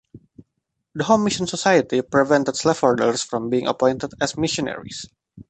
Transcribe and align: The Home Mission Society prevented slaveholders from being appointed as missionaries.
The 0.95 1.03
Home 1.03 1.23
Mission 1.25 1.45
Society 1.45 2.01
prevented 2.01 2.55
slaveholders 2.55 3.21
from 3.21 3.51
being 3.51 3.67
appointed 3.67 4.13
as 4.19 4.35
missionaries. 4.35 5.05